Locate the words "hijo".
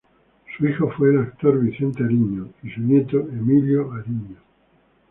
0.67-0.89